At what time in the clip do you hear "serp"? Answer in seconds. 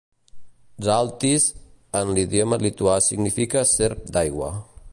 3.75-4.05